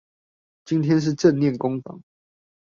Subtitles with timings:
[0.65, 2.01] 今天是正念工坊